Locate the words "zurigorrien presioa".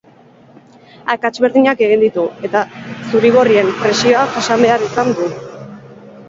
3.11-4.25